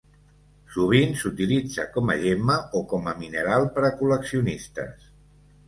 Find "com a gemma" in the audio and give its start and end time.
1.99-2.57